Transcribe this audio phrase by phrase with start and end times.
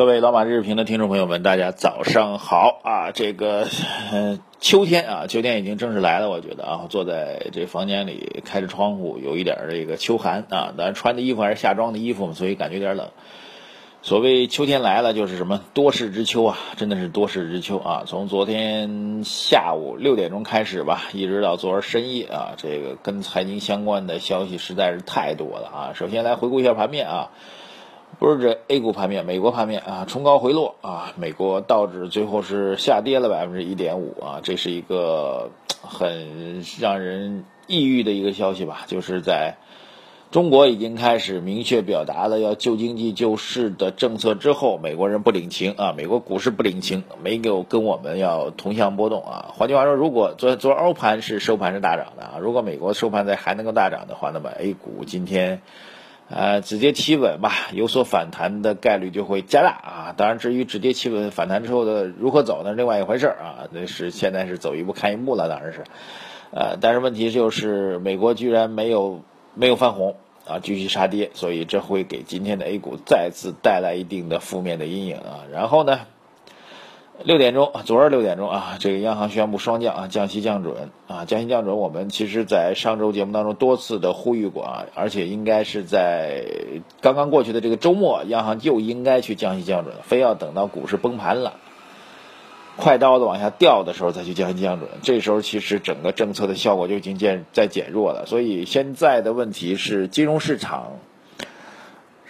[0.00, 3.10] 各位老马日评的听众朋友们，大家早上好啊！
[3.12, 3.66] 这个，
[4.58, 10.72] 秋天啊，秋天已经正式来了，我觉得啊，坐在这房间里开着窗户，有一点这个秋寒啊。
[10.74, 13.10] 当然穿的衣服还是夏装的衣服嘛，所以感觉有点冷。
[14.00, 18.04] 所谓秋天来了，就是什么多事之秋啊，真的是多事之秋啊！
[18.06, 25.92] 从昨天下午六点钟开始吧，一直到昨儿深夜啊，这个跟财经相关的消息实在是太多了啊。
[25.94, 27.30] 首先来回顾一下盘面啊。
[28.20, 35.48] 不是这 A 股盘面，美国盘面啊，冲高回落啊，美国道指最后是下跌了百分之一点五啊，这是一个
[35.80, 39.56] 很让人抑郁的一个消息吧，就是在
[40.30, 49.54] 中国已经开始明确表达了要救经济救市的政策之后，美国人不领情啊，美国股市不领情，没有跟我们要同向波动啊。
[49.56, 55.62] 换句话说，如果昨昨欧盘是收盘是大涨的啊，如果美国收盘在还能够大涨的话，那么 A 股今天。
[56.32, 60.14] 呃，止跌企稳吧，有所反弹的概率就会加大啊。
[60.16, 63.68] 当然，至于止跌企稳反弹之后的如何走，那是另外一回事儿啊。
[63.72, 65.82] 那是现在是走一步看一步了，当然是。
[66.52, 69.22] 呃，但是问题就是美国居然没有
[69.54, 70.14] 没有翻红
[70.46, 75.44] 啊，继续杀跌，所以这会给今天的 A 股再次带来一定的负面的阴影啊。
[75.52, 76.00] 然后呢？
[77.22, 81.76] 六点钟，昨儿六点钟啊，这个央行宣布双降啊，降息降准啊，降息降准。
[81.76, 86.46] 我们其实，在上周节目当中多次的呼吁过啊，而且应该是在
[87.02, 91.54] 刚刚过去的这个周末，央行就应该去降息降准，非要等到股市崩盘了，
[92.76, 94.88] 快刀子往下掉的时候再去降息降准。
[95.02, 98.24] 这时候其实整个政策的效果就已经减在减弱了。
[98.26, 100.92] 所以现在的问题是金融市场。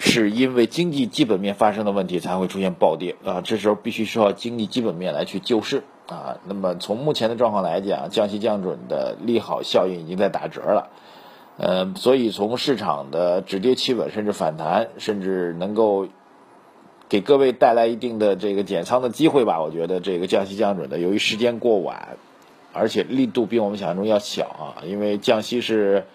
[0.02, 6.38] 是因为经济基本面发生的问题才会出现暴跌啊，这时候必须需要经济基本面来去救市啊。
[6.46, 10.88] 那么从目前的状况来讲，降息降准的利好效应已经在打折了，
[11.58, 16.08] 呃，所以从市场的止跌企稳，甚至反弹，甚至能够
[17.10, 19.60] 给各位带来一定的这个减仓的机会吧。
[19.60, 22.16] 我觉得这个降息降准的，由于时间过晚，
[22.72, 26.06] 而且力度比我们想象中要小啊，因为降息是。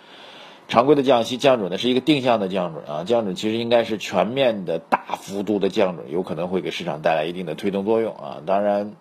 [0.68, 8.42] 常规的降息降准呢是一个定向的降准啊，降准其实应该是全面的大幅度的降准，有可能会给市场带来一定的推动作用啊。
[8.46, 8.94] 当然，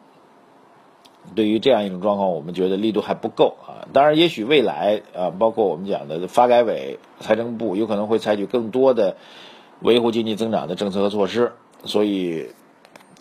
[1.35, 3.89] 对于这样一种状况，我们觉得力度还不够啊。
[3.95, 9.17] 当然，也许未来啊，包括我们讲的发改委、财政部有可能会采取更多的
[9.81, 11.53] 维护经济增长的政策和措施。
[11.85, 12.49] 所以，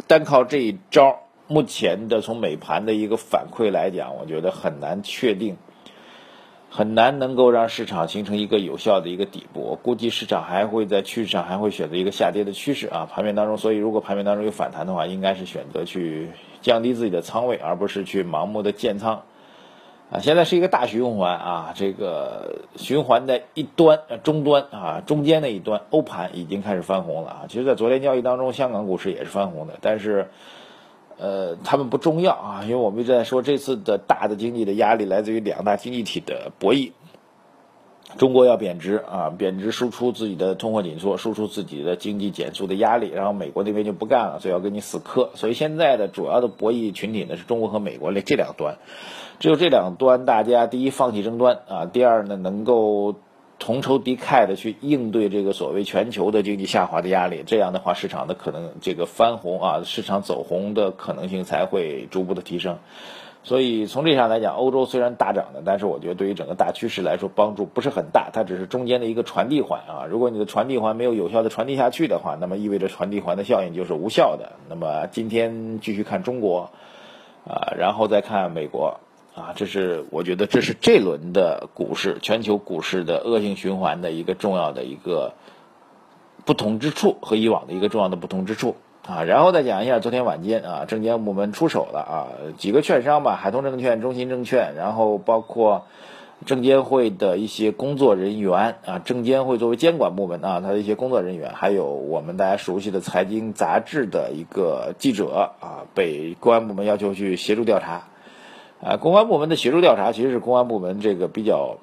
[0.07, 5.55] 单靠这一招，目前的从美盘的一个反馈来讲，我觉得很难确定。
[6.75, 16.29] 很难能够让市场形成一个有效的一个底部，我估计市场还会在趋势上还会选择一个下跌的趋势啊，盘面当中，所以如果盘面当中有反弹的话，应该是选择去
[16.61, 19.21] 降低自己的仓位，而不是去盲目的建仓
[20.09, 20.17] 啊。
[20.17, 27.45] 现在是一个大循环啊，这个循环的一端终端啊，中间的一端欧盘已经开始翻红了啊。
[27.49, 30.29] 其实，在昨天交易当中，香港股市也是翻红的，但是。
[31.17, 36.91] 呃，他们不重要啊，因为我们一直在说，这次的大的经济的压力来自于两大经济体的博弈。
[38.17, 45.31] 中国要贬值啊，贬值输出自己的通货紧缩，输出自己的经济减速的压力，然后美国那边就不干了，所以要跟你死磕。
[45.35, 48.77] 所以现在的主要的博弈群体呢是中国和美国这这两端，
[49.39, 53.15] 只有这两端大家第一放弃争端啊，第二呢能够。
[53.63, 62.79] 同仇敌忾的去应对这个所谓全球的经济下滑的压力，这样的话，市场的可能这个翻红啊，市场走红的可能性才会逐步的提升。
[63.45, 70.07] 所以从这上来讲，欧洲虽然大涨的，但是我觉得对于整个大趋势来说帮助不是很大，它只是中间的一个传递环啊。
[70.09, 74.51] 如果你的传递环没有有效的传递下去的话，那么意味着传递环的效应就是无效的。
[74.67, 76.69] 那么今天继续看中国
[77.47, 78.99] 啊，然后再看美国。
[79.35, 85.33] 啊，这是我觉得这是这轮的股市，全球股市的恶性循环的一个重要的一个
[86.45, 88.75] 不同之处和以往的一个重要的不同之处
[89.07, 89.23] 啊。
[89.23, 92.17] 然后再讲一下昨天晚间啊，证监部门出手了啊，
[92.57, 95.87] 几个券商吧，海通证券、中信证券，然后包括
[96.45, 108.03] 证监会的一些工作人员啊，证监会作为监管部门啊，它的一些工作人员，还有我们大家熟悉的财经杂志的一个记者啊，被公安部门要求去协助调查。
[108.83, 111.77] 啊，公安部门的协助调查其实是公安部门这个比较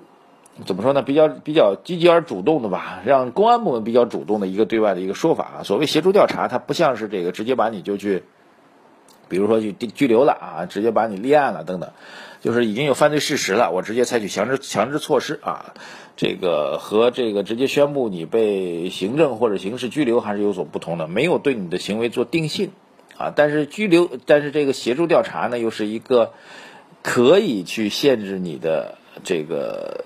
[0.67, 1.03] 怎么说呢？
[1.03, 5.63] 比较比较积极而主动的吧，让公安部门比较主动的一个对外的一个说法啊。
[5.63, 8.25] 所谓协助调查，它不像是这个直接把你就去
[9.31, 11.91] 比如说去拘留了啊，直接把你立案了等等，
[12.43, 15.73] 就是已经有犯罪事实了，我直接采取强制强制措施啊，
[16.17, 22.73] 这个和这个直接宣布你被行政或者刑事拘留还是有所不同的，没有对你的行为做定性
[23.17, 26.33] 啊，但是拘留，但是这个协助调查呢，又是一个
[27.03, 30.05] 可以去限制你的这个。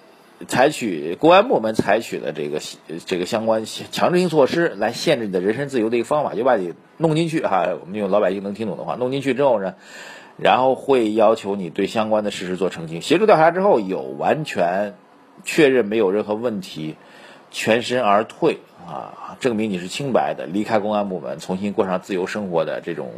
[0.48, 2.60] 采取公安部门采取的这个
[3.06, 7.66] 这个相关强制性措施来限制你的人身自由的一个方法，就把你弄进去哈。
[7.80, 9.76] 我们用老百姓能听懂的话，弄进去之后呢，
[10.36, 13.00] 然后会要求你对相关的事实做澄清。
[13.00, 14.96] 协助调查之后有完全
[15.44, 16.96] 确认没有任何问题，
[17.50, 23.08] 全身而退啊，证明你是清白的，离开公安部门，重新过上自由生活的这种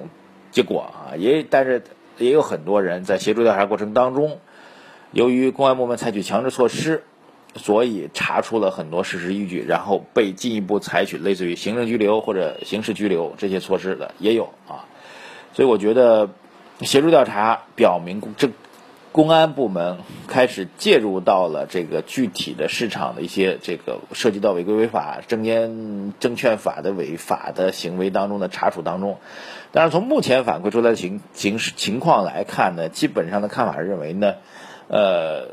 [0.52, 1.16] 结果啊。
[1.16, 1.82] 也但是
[2.18, 4.38] 也有很多人在协助调查过程当中。
[5.12, 7.04] 由于公安部门采取强制措施，
[7.54, 14.84] 所以查出了很多事实依据，然后被进一步采取类似于行政拘留或者刑事拘留这些措施的也有啊。
[15.54, 16.28] 所以我觉得
[16.80, 18.50] 协助调查表明，这
[19.16, 19.96] 公安部门
[20.28, 29.16] 开始介入到了这个具体的市场的一些这个涉及到违规违法、证监证券法的违法的行为当中的查处当中。
[29.72, 34.34] 但是从目前反馈出来的情情情况来看呢，基本上的看法认为呢。
[34.88, 35.48] 呃，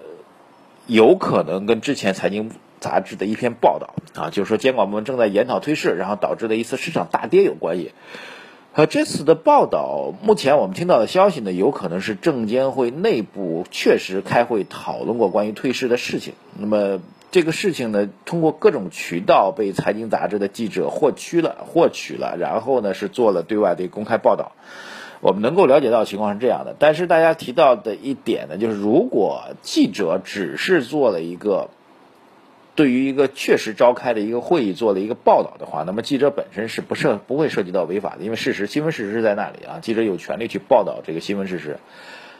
[0.85, 7.93] 有可能跟之前财经杂志的一篇报道啊，就是说监管部门正在研讨退市，然后导致的一次市场大跌有关系。
[8.75, 16.33] 呃这次的报道，目前我们听到的消息呢，有可能是证监会内部确实开会讨论过关于退市的事情。
[16.57, 16.99] 那么
[17.29, 24.53] 这个事情呢，通过各种渠道被财经杂志的记者获取了，获取了，然后呢是做了对外的公开报道。
[25.21, 31.69] 我们能够了解到情况是这样的，但是大家提到的一点呢，就是如果记者只是做了一个
[32.75, 41.77] 对于一个确实召开的一个会议做了一个报道的话，那么记者本身是不涉不会涉及到违法的，因为事实新闻事实是在那里啊，记者有权利去报道这个新闻事实，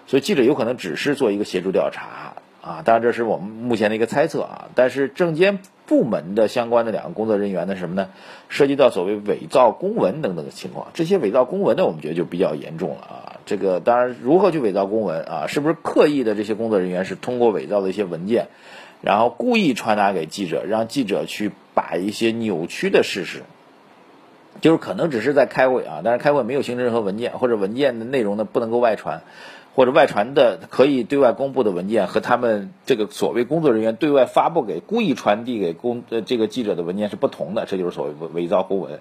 [0.08, 5.60] 所以记者有可能只是做一个协助调查啊，当然这是我们目前的一个猜测啊，但是证监。
[5.86, 8.08] 部门的相关的两个工作人员呢，什么呢？
[8.48, 13.36] 涉及到所谓伪造公文等等的情况，这些伪造公文呢，我们觉得就比较严重了啊。
[13.46, 15.48] 这个当然，如何去伪造公文啊？
[15.48, 16.36] 是不是刻意的？
[16.36, 18.48] 这些工作人员是通过伪造的一些文件，
[19.04, 23.44] 然后故意传达给记者，让记者去把一些扭曲的事实，
[24.62, 29.22] 就是可能只是在开会啊，但是开会没有形成任何文件，或者文件的内容呢不能够外传。
[29.76, 39.00] 或者外传的可以对外公布的文件和他们这个所谓工作人员对外发布给故意传递给公呃这个记者的文件是不同的，这就是所谓伪造公文。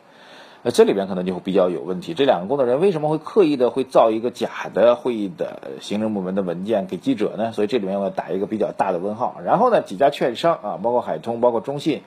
[0.62, 2.14] 那这里边可能就会比较有问题。
[2.14, 7.52] 这两个工作人员为什么会刻意的会造一个假的会议的行政部门的文件给记者呢？
[7.52, 9.40] 所以这里面我要打一个比较大的问号。
[9.44, 12.02] 然后呢，几家券商啊，包括海通，包括中信。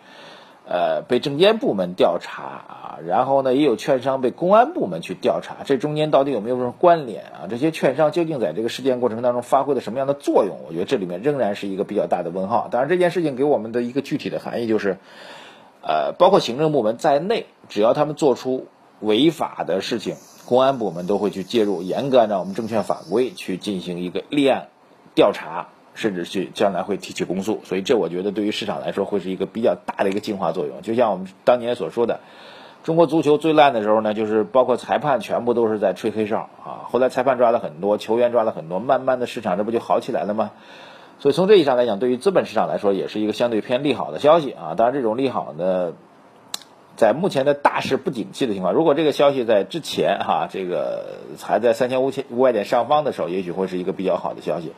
[0.68, 7.46] 呃，被证监部门调查啊，然后呢，也有券商被公安部门去调查，这中间到底有没有什么关联啊？
[7.48, 10.58] 这些券商究竟在这个事件过程当中发挥了什么样的作用？
[10.68, 12.68] 我觉得这里面仍然是一个比较大的问号。
[12.72, 14.98] 当然，这件事情给我们的一个具体的含义就是，
[15.84, 18.68] 呃，包括行政部门在内，只要他们做出
[19.00, 20.16] 违法的事情，
[20.46, 24.68] 公安部门都会去介入，严格按照我们证券法规去进行一个立案
[25.14, 25.68] 调查。
[25.98, 30.82] 甚至去将来会提起公诉，所以这我觉得对于市场来说会是一个比较大的一个净化作用。
[30.82, 32.20] 就像我们当年所说的，
[32.84, 36.84] 中国足球最烂的时候呢，就是包括裁判全部都是在吹黑哨啊。
[36.90, 40.52] 后来裁判抓了很多，球员抓了很多，慢慢的市场这不就好起来了吗？
[41.20, 44.76] 所以从这意义上来讲，对于资本市场来说也是一个相对偏利好的消息啊。
[44.76, 45.94] 当然，这种利好呢，
[46.96, 54.72] 在目前的大势不景气的情况，如果这个消息在之前哈，这个还在三千五千五百点上方的时候，也许会是一个比较好的消息。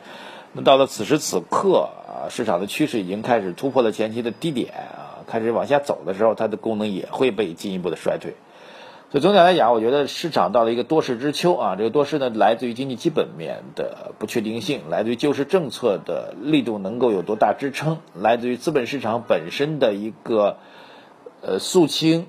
[0.52, 8.34] 那到了此时此刻啊，市场的趋势已经开始突破了前期的低点啊，开始往下走的时候，它的功能也会被进一步的衰退。
[9.10, 11.76] 所以总体来讲，我觉得市场到了一个多事之秋啊。
[11.76, 20.58] 这个多事呢，来自于经济基本面的不确定性，来自于救市政策的力度能够有多大支撑，来自于资本市场本身的一个
[21.48, 22.26] 呃肃清、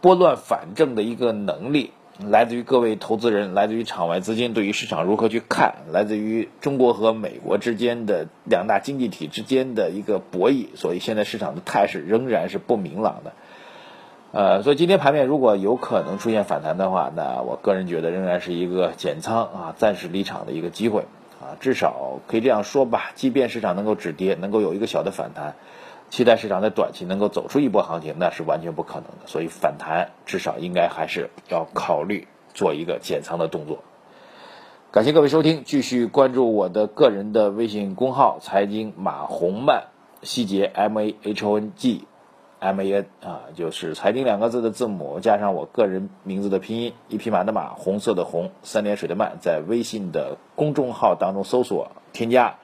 [0.00, 1.92] 拨乱反正的一个能力。
[2.18, 13.32] 来自于各位投资人，来自于场外资金对于市场如何去看，来自于中国和美国之间的两大经济体之间的一个博弈，所以现在市场的态势仍然是不明朗的。
[14.32, 21.02] 呃，所以今天盘面如果有可能出现反弹的话，那我个人觉得仍然是一个减仓啊，暂时离场的一个机会
[21.40, 25.54] 啊，至少可以这样说吧，即便市场能够止跌，能够有一个小的反弹。
[26.10, 29.26] 期待市场在短期能够走出一波行情，那是完全不可能的。
[29.26, 33.78] 所以反弹至少应该还是要考虑做一个减仓的动作。
[34.90, 39.88] 感谢各位收听，继续关注我的个人的微信公号“财经马红漫”，
[40.22, 42.06] 细节 M A H O N G
[42.58, 52.56] M A N 啊，就是财经两个字的字母加上我个人名字的拼音，一匹马的马，红色的红，三点水的漫，在微信的公众号当中搜索添加，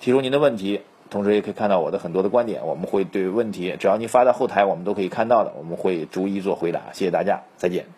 [0.00, 6.80] 提出您的问题，同时也可以看到我的很多的观点，我们会对问题，只要你发到后台，我们都可以看到的，我们会逐一做回答。
[6.92, 7.97] 谢谢大家，再见。